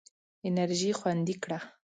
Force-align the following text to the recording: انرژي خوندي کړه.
انرژي 0.49 0.91
خوندي 0.99 1.35
کړه. 1.43 1.59